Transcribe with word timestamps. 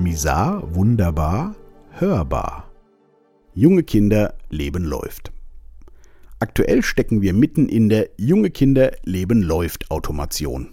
Misar, 0.00 0.74
wunderbar, 0.74 1.54
hörbar. 1.90 2.70
Junge 3.52 3.82
Kinder, 3.82 4.32
Leben 4.48 4.84
läuft. 4.84 5.30
Aktuell 6.38 6.82
stecken 6.82 7.20
wir 7.20 7.34
mitten 7.34 7.68
in 7.68 7.90
der 7.90 8.08
Junge 8.16 8.48
Kinder, 8.48 8.92
Leben 9.04 9.42
läuft 9.42 9.90
Automation. 9.90 10.70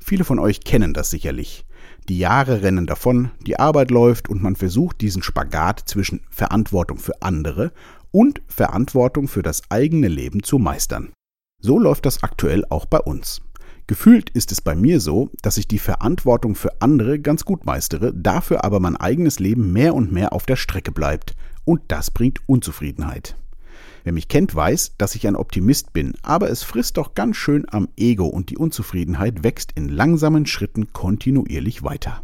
Viele 0.00 0.24
von 0.24 0.40
euch 0.40 0.62
kennen 0.62 0.94
das 0.94 1.10
sicherlich. 1.10 1.64
Die 2.08 2.18
Jahre 2.18 2.62
rennen 2.62 2.88
davon, 2.88 3.30
die 3.46 3.56
Arbeit 3.56 3.92
läuft 3.92 4.28
und 4.28 4.42
man 4.42 4.56
versucht 4.56 5.00
diesen 5.00 5.22
Spagat 5.22 5.84
zwischen 5.86 6.22
Verantwortung 6.28 6.98
für 6.98 7.22
andere 7.22 7.70
und 8.10 8.42
Verantwortung 8.48 9.28
für 9.28 9.42
das 9.42 9.62
eigene 9.70 10.08
Leben 10.08 10.42
zu 10.42 10.58
meistern. 10.58 11.12
So 11.62 11.78
läuft 11.78 12.04
das 12.04 12.24
aktuell 12.24 12.64
auch 12.68 12.86
bei 12.86 12.98
uns. 12.98 13.42
Gefühlt 13.88 14.30
ist 14.30 14.50
es 14.50 14.60
bei 14.60 14.74
mir 14.74 14.98
so, 14.98 15.30
dass 15.42 15.58
ich 15.58 15.68
die 15.68 15.78
Verantwortung 15.78 16.56
für 16.56 16.80
andere 16.80 17.20
ganz 17.20 17.44
gut 17.44 17.64
meistere, 17.66 18.12
dafür 18.12 18.64
aber 18.64 18.80
mein 18.80 18.96
eigenes 18.96 19.38
Leben 19.38 19.72
mehr 19.72 19.94
und 19.94 20.10
mehr 20.10 20.32
auf 20.32 20.44
der 20.44 20.56
Strecke 20.56 20.90
bleibt. 20.90 21.36
Und 21.64 21.82
das 21.88 22.10
bringt 22.10 22.40
Unzufriedenheit. 22.48 23.36
Wer 24.02 24.12
mich 24.12 24.26
kennt, 24.28 24.54
weiß, 24.54 24.96
dass 24.98 25.14
ich 25.14 25.26
ein 25.28 25.36
Optimist 25.36 25.92
bin, 25.92 26.14
aber 26.22 26.50
es 26.50 26.64
frisst 26.64 26.96
doch 26.96 27.14
ganz 27.14 27.36
schön 27.36 27.64
am 27.68 27.88
Ego 27.96 28.26
und 28.26 28.50
die 28.50 28.58
Unzufriedenheit 28.58 29.44
wächst 29.44 29.72
in 29.76 29.88
langsamen 29.88 30.46
Schritten 30.46 30.92
kontinuierlich 30.92 31.84
weiter. 31.84 32.22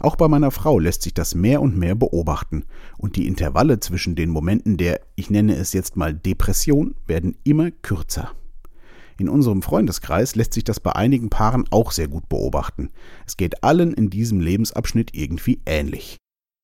Auch 0.00 0.16
bei 0.16 0.26
meiner 0.26 0.50
Frau 0.50 0.78
lässt 0.78 1.02
sich 1.02 1.14
das 1.14 1.34
mehr 1.34 1.60
und 1.62 1.76
mehr 1.76 1.94
beobachten, 1.94 2.64
und 2.98 3.16
die 3.16 3.26
Intervalle 3.26 3.78
zwischen 3.80 4.16
den 4.16 4.30
Momenten 4.30 4.76
der, 4.76 5.00
ich 5.14 5.30
nenne 5.30 5.54
es 5.56 5.72
jetzt 5.72 5.96
mal 5.96 6.12
Depression, 6.12 6.94
werden 7.06 7.36
immer 7.44 7.70
kürzer. 7.70 8.32
In 9.18 9.28
unserem 9.28 9.62
Freundeskreis 9.62 10.34
lässt 10.34 10.54
sich 10.54 10.64
das 10.64 10.80
bei 10.80 10.92
einigen 10.92 11.30
Paaren 11.30 11.64
auch 11.70 11.92
sehr 11.92 12.08
gut 12.08 12.28
beobachten. 12.28 12.90
Es 13.26 13.36
geht 13.36 13.62
allen 13.62 13.92
in 13.94 14.10
diesem 14.10 14.40
Lebensabschnitt 14.40 15.14
irgendwie 15.14 15.60
ähnlich. 15.66 16.18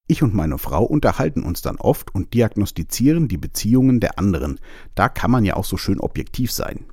Ich 0.06 0.22
und 0.22 0.34
meine 0.34 0.56
Frau 0.56 0.84
unterhalten 0.84 1.42
uns 1.42 1.60
dann 1.60 1.76
oft 1.76 2.14
und 2.14 2.32
diagnostizieren 2.32 3.28
die 3.28 3.36
Beziehungen 3.36 4.00
der 4.00 4.19
anderen. 4.19 4.58
Da 4.94 5.10
kann 5.10 5.30
man 5.30 5.44
ja 5.44 5.54
auch 5.54 5.66
so 5.66 5.76
schön 5.76 6.00
objektiv 6.00 6.50
sein. 6.50 6.86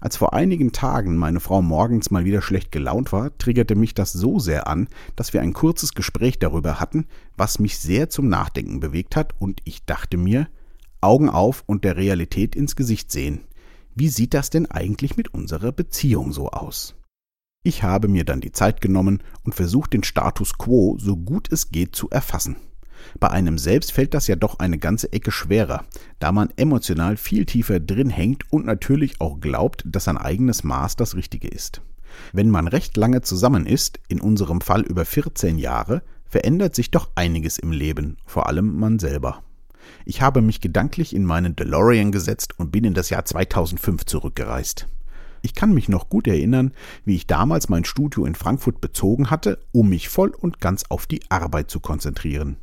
Als 0.00 0.16
vor 0.16 0.32
einigen 0.32 0.72
Tagen 0.72 1.16
meine 1.16 1.40
Frau 1.40 1.60
morgens 1.62 2.10
mal 2.10 2.24
wieder 2.24 2.42
schlecht 2.42 2.70
gelaunt 2.70 3.12
war, 3.12 3.36
triggerte 3.38 3.74
mich 3.74 3.94
das 3.94 4.12
so 4.12 4.38
sehr 4.38 4.68
an, 4.68 4.88
dass 5.16 5.32
wir 5.32 5.40
ein 5.40 5.52
kurzes 5.52 5.94
Gespräch 5.94 6.38
darüber 6.38 6.78
hatten, 6.78 7.06
was 7.36 7.58
mich 7.58 7.78
sehr 7.78 8.08
zum 8.08 8.28
Nachdenken 8.28 8.80
bewegt 8.80 9.16
hat, 9.16 9.34
und 9.40 9.60
ich 9.64 9.84
dachte 9.84 10.16
mir, 10.16 10.48
Augen 11.00 11.28
auf 11.28 11.62
und 11.66 11.84
der 11.84 11.96
Realität 11.96 12.54
ins 12.56 12.76
Gesicht 12.76 13.10
sehen. 13.10 13.42
Wie 14.00 14.10
sieht 14.10 14.32
das 14.32 14.48
denn 14.48 14.66
eigentlich 14.66 15.16
mit 15.16 15.34
unserer 15.34 15.72
Beziehung 15.72 16.32
so 16.32 16.50
aus? 16.50 16.94
Ich 17.64 17.82
habe 17.82 18.06
mir 18.06 18.24
dann 18.24 18.40
die 18.40 18.52
Zeit 18.52 18.80
genommen 18.80 19.24
und 19.42 19.56
versucht, 19.56 19.92
den 19.92 20.04
Status 20.04 20.56
quo 20.56 20.96
so 21.00 21.16
gut 21.16 21.50
es 21.50 21.72
geht 21.72 21.96
zu 21.96 22.08
erfassen. 22.08 22.54
Bei 23.18 23.28
einem 23.30 23.58
selbst 23.58 23.90
fällt 23.90 24.14
das 24.14 24.28
ja 24.28 24.36
doch 24.36 24.60
eine 24.60 24.78
ganze 24.78 25.12
Ecke 25.12 25.32
schwerer, 25.32 25.84
da 26.20 26.30
man 26.30 26.50
emotional 26.54 27.16
viel 27.16 27.44
tiefer 27.44 27.80
drin 27.80 28.08
hängt 28.08 28.44
und 28.52 28.66
natürlich 28.66 29.20
auch 29.20 29.40
glaubt, 29.40 29.82
dass 29.84 30.04
sein 30.04 30.16
eigenes 30.16 30.62
Maß 30.62 30.94
das 30.94 31.16
Richtige 31.16 31.48
ist. 31.48 31.82
Wenn 32.32 32.50
man 32.50 32.68
recht 32.68 32.96
lange 32.96 33.22
zusammen 33.22 33.66
ist, 33.66 33.98
in 34.06 34.20
unserem 34.20 34.60
Fall 34.60 34.82
über 34.82 35.06
14 35.06 35.58
Jahre, 35.58 36.02
verändert 36.24 36.76
sich 36.76 36.92
doch 36.92 37.10
einiges 37.16 37.58
im 37.58 37.72
Leben, 37.72 38.18
vor 38.26 38.46
allem 38.46 38.78
man 38.78 39.00
selber. 39.00 39.42
Ich 40.10 40.22
habe 40.22 40.40
mich 40.40 40.62
gedanklich 40.62 41.14
in 41.14 41.26
meinen 41.26 41.54
DeLorean 41.54 42.12
gesetzt 42.12 42.58
und 42.58 42.72
bin 42.72 42.84
in 42.84 42.94
das 42.94 43.10
Jahr 43.10 43.26
2005 43.26 44.06
zurückgereist. 44.06 44.88
Ich 45.42 45.52
kann 45.52 45.74
mich 45.74 45.90
noch 45.90 46.08
gut 46.08 46.26
erinnern, 46.26 46.72
wie 47.04 47.14
ich 47.14 47.26
damals 47.26 47.68
mein 47.68 47.84
Studio 47.84 48.24
in 48.24 48.34
Frankfurt 48.34 48.80
bezogen 48.80 49.28
hatte, 49.28 49.58
um 49.70 49.90
mich 49.90 50.08
voll 50.08 50.30
und 50.30 50.60
ganz 50.60 50.84
auf 50.88 51.06
die 51.06 51.20
Arbeit 51.28 51.70
zu 51.70 51.80
konzentrieren. 51.80 52.56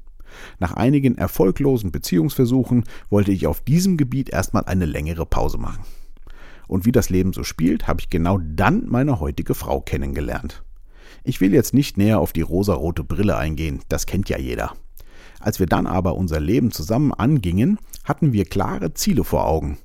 Nach 0.57 0.73
einigen 0.73 1.19
erfolglosen 1.19 1.91
Beziehungsversuchen 1.91 2.85
wollte 3.11 3.31
ich 3.31 3.45
auf 3.45 3.61
diesem 3.61 3.95
Gebiet 3.95 4.31
erstmal 4.31 4.63
eine 4.66 4.85
längere 4.85 5.28
Pause 5.28 5.59
machen. 5.59 5.85
Und 6.67 6.88
wie 6.88 6.91
das 6.91 7.11
Leben 7.11 7.31
so 7.31 7.44
spielt, 7.44 7.88
habe 7.88 8.00
ich 8.00 8.09
genau 8.09 8.39
dann 8.39 8.88
meine 8.88 9.19
heutige 9.19 9.53
Frau 9.53 9.81
kennengelernt. 9.81 10.63
Ich 11.23 11.41
will 11.41 11.53
jetzt 11.53 11.75
nicht 11.75 11.95
näher 11.95 12.19
auf 12.19 12.34
die 12.34 12.41
rosarote 12.41 13.03
Brille 13.03 13.38
eingehen, 13.38 13.81
das 13.88 14.07
kennt 14.07 14.29
ja 14.29 14.39
jeder. 14.39 14.73
Als 15.45 15.59
wir 15.59 15.67
dann 15.67 15.85
aber 15.85 16.16
unser 16.16 16.39
Leben 16.39 16.72
zusammen 16.72 17.13
angingen, 17.13 17.78
hatten 18.03 18.33
wir 18.33 18.45
klare 18.45 18.95
Ziele 18.95 19.23
vor 19.23 19.45
Augen. 19.45 19.78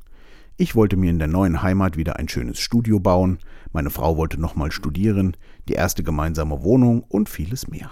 Ich 0.56 0.74
wollte 0.74 0.96
mir 0.96 1.10
in 1.10 1.18
der 1.18 1.28
neuen 1.28 1.60
Heimat 1.60 1.98
wieder 1.98 2.16
ein 2.16 2.30
schönes 2.30 2.58
Studio 2.58 2.98
bauen, 2.98 3.40
meine 3.70 3.90
Frau 3.90 4.16
wollte 4.16 4.40
nochmal 4.40 4.72
studieren, 4.72 5.36
die 5.68 5.74
erste 5.74 6.02
gemeinsame 6.02 6.62
Wohnung 6.62 7.02
und 7.02 7.28
vieles 7.28 7.68
mehr. 7.68 7.90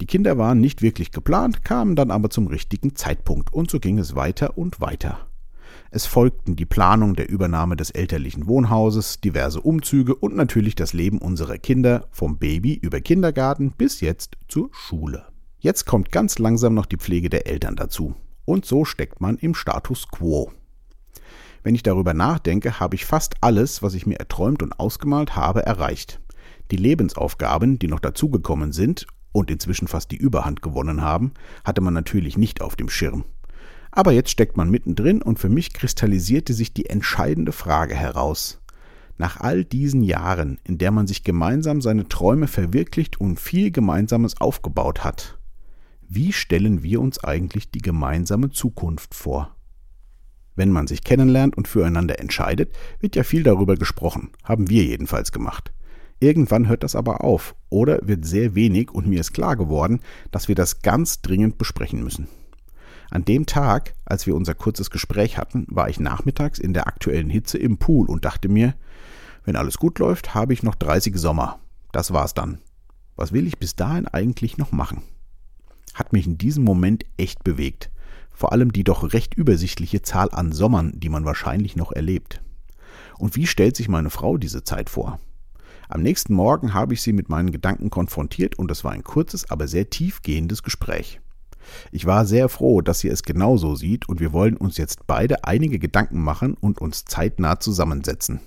Die 0.00 0.06
Kinder 0.06 0.38
waren 0.38 0.60
nicht 0.60 0.80
wirklich 0.80 1.10
geplant, 1.10 1.64
kamen 1.64 1.96
dann 1.96 2.12
aber 2.12 2.30
zum 2.30 2.46
richtigen 2.46 2.94
Zeitpunkt, 2.94 3.52
und 3.52 3.68
so 3.68 3.80
ging 3.80 3.98
es 3.98 4.14
weiter 4.14 4.56
und 4.56 4.80
weiter. 4.80 5.26
Es 5.90 6.06
folgten 6.06 6.54
die 6.54 6.66
Planung 6.66 7.16
der 7.16 7.28
Übernahme 7.28 7.74
des 7.74 7.90
elterlichen 7.90 8.46
Wohnhauses, 8.46 9.20
diverse 9.20 9.60
Umzüge 9.60 10.14
und 10.14 10.36
natürlich 10.36 10.76
das 10.76 10.92
Leben 10.92 11.18
unserer 11.18 11.58
Kinder 11.58 12.06
vom 12.12 12.38
Baby 12.38 12.74
über 12.74 13.00
Kindergarten 13.00 13.72
bis 13.72 14.00
jetzt 14.00 14.36
zur 14.46 14.70
Schule. 14.70 15.26
Jetzt 15.66 15.84
kommt 15.84 16.12
ganz 16.12 16.38
langsam 16.38 16.74
noch 16.74 16.86
die 16.86 16.96
Pflege 16.96 17.28
der 17.28 17.48
Eltern 17.48 17.74
dazu. 17.74 18.14
Und 18.44 18.64
so 18.64 18.84
steckt 18.84 19.20
man 19.20 19.36
im 19.36 19.52
Status 19.52 20.06
quo. 20.06 20.52
Wenn 21.64 21.74
ich 21.74 21.82
darüber 21.82 22.14
nachdenke, 22.14 22.78
habe 22.78 22.94
ich 22.94 23.04
fast 23.04 23.34
alles, 23.40 23.82
was 23.82 23.94
ich 23.94 24.06
mir 24.06 24.20
erträumt 24.20 24.62
und 24.62 24.78
ausgemalt 24.78 25.34
habe, 25.34 25.66
erreicht. 25.66 26.20
Die 26.70 26.76
Lebensaufgaben, 26.76 27.80
die 27.80 27.88
noch 27.88 27.98
dazugekommen 27.98 28.70
sind 28.70 29.08
und 29.32 29.50
inzwischen 29.50 29.88
fast 29.88 30.12
die 30.12 30.16
Überhand 30.16 30.62
gewonnen 30.62 31.02
haben, 31.02 31.32
hatte 31.64 31.80
man 31.80 31.94
natürlich 31.94 32.38
nicht 32.38 32.62
auf 32.62 32.76
dem 32.76 32.88
Schirm. 32.88 33.24
Aber 33.90 34.12
jetzt 34.12 34.30
steckt 34.30 34.56
man 34.56 34.70
mittendrin 34.70 35.20
und 35.20 35.40
für 35.40 35.48
mich 35.48 35.72
kristallisierte 35.72 36.54
sich 36.54 36.74
die 36.74 36.86
entscheidende 36.86 37.50
Frage 37.50 37.96
heraus. 37.96 38.60
Nach 39.18 39.40
all 39.40 39.64
diesen 39.64 40.04
Jahren, 40.04 40.60
in 40.62 40.78
der 40.78 40.92
man 40.92 41.08
sich 41.08 41.24
gemeinsam 41.24 41.80
seine 41.80 42.06
Träume 42.06 42.46
verwirklicht 42.46 43.20
und 43.20 43.40
viel 43.40 43.72
Gemeinsames 43.72 44.40
aufgebaut 44.40 45.02
hat, 45.02 45.35
wie 46.08 46.32
stellen 46.32 46.82
wir 46.82 47.00
uns 47.00 47.22
eigentlich 47.22 47.70
die 47.70 47.82
gemeinsame 47.82 48.50
Zukunft 48.50 49.14
vor? 49.14 49.56
Wenn 50.54 50.70
man 50.70 50.86
sich 50.86 51.04
kennenlernt 51.04 51.56
und 51.56 51.68
füreinander 51.68 52.18
entscheidet, 52.18 52.72
wird 53.00 53.16
ja 53.16 53.24
viel 53.24 53.42
darüber 53.42 53.76
gesprochen, 53.76 54.30
haben 54.42 54.70
wir 54.70 54.84
jedenfalls 54.84 55.32
gemacht. 55.32 55.72
Irgendwann 56.18 56.66
hört 56.66 56.82
das 56.82 56.96
aber 56.96 57.22
auf 57.22 57.54
oder 57.68 57.98
wird 58.02 58.24
sehr 58.24 58.54
wenig 58.54 58.90
und 58.90 59.06
mir 59.06 59.20
ist 59.20 59.34
klar 59.34 59.54
geworden, 59.56 60.00
dass 60.30 60.48
wir 60.48 60.54
das 60.54 60.80
ganz 60.80 61.20
dringend 61.20 61.58
besprechen 61.58 62.02
müssen. 62.02 62.28
An 63.10 63.24
dem 63.24 63.46
Tag, 63.46 63.94
als 64.04 64.26
wir 64.26 64.34
unser 64.34 64.54
kurzes 64.54 64.90
Gespräch 64.90 65.36
hatten, 65.36 65.66
war 65.68 65.90
ich 65.90 66.00
nachmittags 66.00 66.58
in 66.58 66.72
der 66.72 66.86
aktuellen 66.86 67.30
Hitze 67.30 67.58
im 67.58 67.76
Pool 67.76 68.08
und 68.08 68.24
dachte 68.24 68.48
mir, 68.48 68.74
wenn 69.44 69.56
alles 69.56 69.76
gut 69.76 69.98
läuft, 69.98 70.34
habe 70.34 70.54
ich 70.54 70.62
noch 70.62 70.74
30 70.74 71.16
Sommer. 71.16 71.60
Das 71.92 72.12
war's 72.12 72.34
dann. 72.34 72.58
Was 73.14 73.32
will 73.32 73.46
ich 73.46 73.58
bis 73.58 73.76
dahin 73.76 74.08
eigentlich 74.08 74.58
noch 74.58 74.72
machen? 74.72 75.02
Hat 75.96 76.12
mich 76.12 76.26
in 76.26 76.36
diesem 76.36 76.62
Moment 76.62 77.06
echt 77.16 77.42
bewegt. 77.42 77.90
Vor 78.30 78.52
allem 78.52 78.70
die 78.70 78.84
doch 78.84 79.14
recht 79.14 79.32
übersichtliche 79.32 80.02
Zahl 80.02 80.28
an 80.30 80.52
Sommern, 80.52 80.92
die 80.94 81.08
man 81.08 81.24
wahrscheinlich 81.24 81.74
noch 81.74 81.90
erlebt. 81.90 82.42
Und 83.18 83.34
wie 83.34 83.46
stellt 83.46 83.76
sich 83.76 83.88
meine 83.88 84.10
Frau 84.10 84.36
diese 84.36 84.62
Zeit 84.62 84.90
vor? 84.90 85.18
Am 85.88 86.02
nächsten 86.02 86.34
Morgen 86.34 86.74
habe 86.74 86.92
ich 86.92 87.00
sie 87.00 87.14
mit 87.14 87.30
meinen 87.30 87.50
Gedanken 87.50 87.88
konfrontiert 87.88 88.58
und 88.58 88.70
es 88.70 88.84
war 88.84 88.92
ein 88.92 89.04
kurzes, 89.04 89.50
aber 89.50 89.68
sehr 89.68 89.88
tiefgehendes 89.88 90.62
Gespräch. 90.62 91.18
Ich 91.92 92.04
war 92.04 92.26
sehr 92.26 92.50
froh, 92.50 92.82
dass 92.82 93.00
sie 93.00 93.08
es 93.08 93.22
genauso 93.22 93.74
sieht 93.74 94.06
und 94.06 94.20
wir 94.20 94.34
wollen 94.34 94.58
uns 94.58 94.76
jetzt 94.76 95.06
beide 95.06 95.44
einige 95.44 95.78
Gedanken 95.78 96.20
machen 96.20 96.58
und 96.60 96.78
uns 96.78 97.06
zeitnah 97.06 97.58
zusammensetzen. 97.58 98.40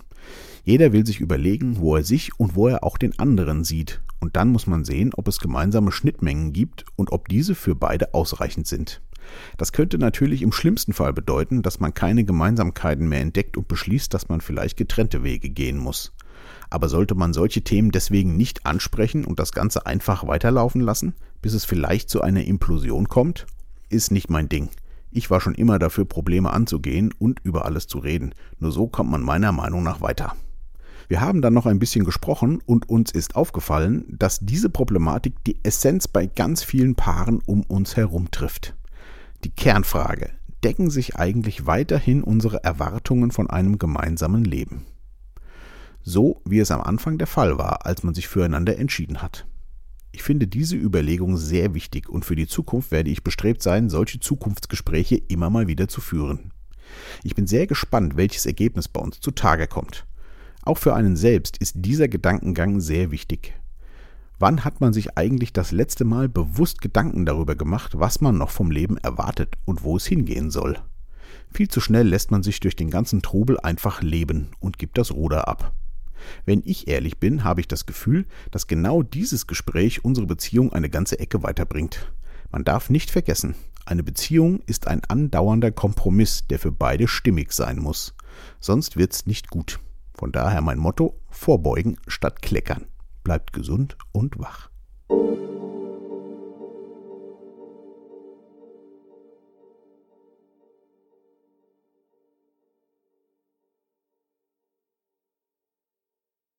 Jeder 0.64 0.94
will 0.94 1.04
sich 1.04 1.20
überlegen, 1.20 1.80
wo 1.80 1.96
er 1.96 2.04
sich 2.04 2.40
und 2.40 2.56
wo 2.56 2.68
er 2.68 2.84
auch 2.84 3.00
den 3.00 3.18
anderen 3.18 3.64
sieht, 3.64 4.02
und 4.20 4.36
dann 4.36 4.50
muss 4.50 4.68
man 4.68 4.86
sehen, 4.86 5.12
ob 5.16 5.28
es 5.28 5.40
gemeinsame 5.40 5.92
Schnittmengen 5.92 6.54
gibt 6.54 6.86
und 6.96 7.12
ob 7.12 7.28
diese 7.28 7.56
für 7.56 7.76
beide 7.76 8.14
ausreichend 8.14 8.68
sind. 8.68 9.02
Das 9.58 9.72
könnte 9.72 9.98
natürlich 9.98 10.42
im 10.42 10.52
schlimmsten 10.52 10.94
Fall 10.94 11.14
bedeuten, 11.14 11.62
dass 11.62 11.80
man 11.80 11.94
keine 11.94 12.24
Gemeinsamkeiten 12.24 13.08
mehr 13.08 13.22
entdeckt 13.22 13.58
und 13.58 13.68
beschließt, 13.68 14.14
dass 14.14 14.30
man 14.30 14.42
vielleicht 14.42 14.78
getrennte 14.78 15.24
Wege 15.24 15.50
gehen 15.50 15.78
muss. 15.78 16.14
Aber 16.70 16.90
sollte 16.90 17.16
man 17.16 17.34
solche 17.34 17.64
Themen 17.64 17.92
deswegen 17.92 18.38
nicht 18.38 18.66
ansprechen 18.66 19.26
und 19.26 19.40
das 19.40 19.52
Ganze 19.52 19.86
einfach 19.86 20.28
weiterlaufen 20.28 20.82
lassen, 20.82 21.14
bis 21.42 21.54
es 21.54 21.66
vielleicht 21.66 22.10
zu 22.10 22.22
einer 22.22 22.44
Implosion 22.44 23.08
kommt? 23.08 23.46
Ist 23.90 24.12
nicht 24.12 24.30
mein 24.30 24.50
Ding. 24.50 24.70
Ich 25.12 25.32
war 25.32 25.42
schon 25.42 25.56
immer 25.56 25.80
dafür, 25.80 26.06
Probleme 26.06 26.52
anzugehen 26.52 27.14
und 27.18 27.40
über 27.44 27.66
alles 27.66 27.88
zu 27.88 27.98
reden. 27.98 28.36
Nur 28.60 28.72
so 28.72 28.88
kommt 28.88 29.10
man 29.10 29.24
meiner 29.24 29.52
Meinung 29.52 29.82
nach 29.82 30.02
weiter. 30.02 30.36
Wir 31.10 31.20
haben 31.20 31.42
dann 31.42 31.54
noch 31.54 31.66
ein 31.66 31.80
bisschen 31.80 32.06
gesprochen 32.06 32.62
und 32.66 32.88
uns 32.88 33.12
ist 33.12 33.36
aufgefallen, 33.36 34.06
dass 34.08 34.40
diese 34.40 34.70
Problematik 34.70 35.44
die 35.44 35.58
Essenz 35.64 36.08
bei 36.08 36.28
ganz 36.28 36.64
vielen 36.64 36.96
Paaren 36.96 37.42
um 37.46 37.64
uns 37.64 37.98
herum 37.98 38.32
trifft. 38.32 38.76
Die 39.44 39.50
Kernfrage, 39.50 40.30
decken 40.64 40.90
sich 40.90 41.18
eigentlich 41.18 41.66
weiterhin 41.66 42.24
unsere 42.24 42.64
Erwartungen 42.64 43.32
von 43.32 43.50
einem 43.50 43.78
gemeinsamen 43.78 44.46
Leben? 44.46 44.86
so 46.10 46.42
wie 46.46 46.60
es 46.60 46.72
am 46.72 46.82
Anfang 46.82 47.18
der 47.18 47.28
Fall 47.28 47.58
war, 47.58 47.86
als 47.86 48.04
man 48.04 48.14
sich 48.14 48.28
füreinander 48.28 48.78
entschieden 48.78 49.22
hat. 49.22 49.46
Ich 50.12 50.24
finde 50.24 50.48
diese 50.48 50.76
Überlegung 50.76 51.38
sehr 51.38 51.74
wichtig 51.74 52.10
und 52.10 52.26
für 52.26 52.36
die 52.36 52.48
Zukunft 52.48 52.92
werde 52.92 53.12
ich 53.12 53.24
bestrebt 53.24 53.62
sein, 53.62 53.90
solche 53.90 54.20
Zukunftsgespräche 54.20 55.16
immer 55.28 55.50
mal 55.50 55.68
wieder 55.68 55.88
zu 55.88 56.02
führen. 56.02 56.52
Ich 57.24 57.36
bin 57.36 57.46
sehr 57.46 57.68
gespannt, 57.68 58.18
welches 58.18 58.48
Ergebnis 58.48 58.88
bei 58.88 59.00
uns 59.00 59.20
zutage 59.20 59.68
kommt. 59.68 60.08
Auch 60.64 60.78
für 60.78 60.94
einen 60.94 61.16
selbst 61.16 61.58
ist 61.58 61.76
dieser 61.78 62.08
Gedankengang 62.08 62.80
sehr 62.80 63.12
wichtig. 63.12 63.54
Wann 64.40 64.64
hat 64.64 64.80
man 64.80 64.94
sich 64.94 65.18
eigentlich 65.18 65.52
das 65.52 65.72
letzte 65.72 66.06
Mal 66.06 66.30
bewusst 66.30 66.82
Gedanken 66.82 67.26
darüber 67.26 67.56
gemacht, 67.56 68.00
was 68.00 68.22
man 68.22 68.38
noch 68.38 68.52
vom 68.52 68.72
Leben 68.72 68.98
erwartet 68.98 69.56
und 69.66 69.84
wo 69.84 69.98
es 69.98 70.06
hingehen 70.06 70.50
soll? 70.50 70.78
Viel 71.52 71.68
zu 71.68 71.82
schnell 71.82 72.08
lässt 72.08 72.32
man 72.32 72.44
sich 72.44 72.60
durch 72.60 72.76
den 72.76 72.90
ganzen 72.90 73.22
Trubel 73.22 73.60
einfach 73.60 74.02
leben 74.02 74.50
und 74.60 74.78
gibt 74.78 74.98
das 74.98 75.12
Ruder 75.12 75.48
ab. 75.48 75.74
Wenn 76.46 76.62
ich 76.66 76.88
ehrlich 76.88 77.20
bin, 77.20 77.44
habe 77.44 77.62
ich 77.62 77.68
das 77.68 77.86
Gefühl, 77.86 78.26
dass 78.52 78.68
genau 78.68 79.04
dieses 79.04 79.48
Gespräch 79.48 80.06
unsere 80.06 80.28
Beziehung 80.28 80.72
eine 80.72 80.90
ganze 80.90 81.20
Ecke 81.20 81.44
weiterbringt. 81.44 82.12
Man 82.52 82.64
darf 82.64 82.90
nicht 82.90 83.12
vergessen, 83.12 83.56
eine 83.86 84.04
Beziehung 84.04 84.62
ist 84.68 84.88
ein 84.88 85.02
andauernder 85.06 85.72
Kompromiss, 85.72 86.46
der 86.48 86.60
für 86.60 86.72
beide 86.72 87.08
stimmig 87.08 87.52
sein 87.54 87.80
muss. 87.80 88.14
Sonst 88.60 88.98
wird's 88.98 89.26
nicht 89.26 89.50
gut. 89.50 89.80
Von 90.20 90.34
daher 90.34 90.60
mein 90.60 90.80
Motto: 90.80 91.18
Vorbeugen 91.30 91.98
statt 92.06 92.42
kleckern. 92.42 92.88
Bleibt 93.24 93.54
gesund 93.54 93.98
und 94.12 94.38
wach. 94.38 94.69